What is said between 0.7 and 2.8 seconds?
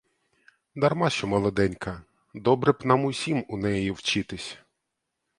Дарма що молоденька,— добре